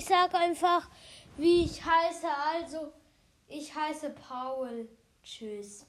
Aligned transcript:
Ich 0.00 0.06
sage 0.06 0.38
einfach, 0.38 0.88
wie 1.36 1.64
ich 1.64 1.84
heiße. 1.84 2.26
Also, 2.54 2.90
ich 3.48 3.74
heiße 3.74 4.08
Paul. 4.08 4.88
Tschüss. 5.22 5.84